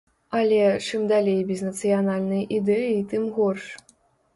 Але, 0.37 0.61
чым 0.87 1.03
далей 1.11 1.39
без 1.51 1.63
нацыянальнай 1.69 2.45
ідэі, 2.59 3.09
тым 3.13 3.33
горш. 3.41 3.75